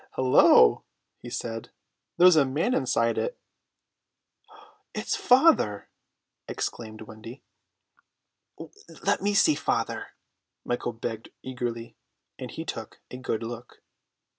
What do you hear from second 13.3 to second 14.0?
look.